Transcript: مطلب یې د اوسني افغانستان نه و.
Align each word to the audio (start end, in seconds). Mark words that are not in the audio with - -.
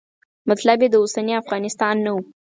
مطلب 0.49 0.77
یې 0.83 0.89
د 0.91 0.95
اوسني 1.01 1.33
افغانستان 1.41 1.95
نه 2.05 2.11
و. 2.13 2.17